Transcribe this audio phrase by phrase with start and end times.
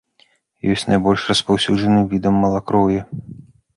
[0.75, 3.01] Ёсць найбольш распаўсюджаным відам малакроўя.